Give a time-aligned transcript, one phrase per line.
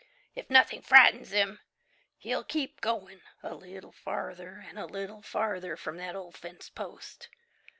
[0.33, 1.59] If nothing frightens him,
[2.17, 7.27] he'll keep going a little farther and a little farther from that old fence post.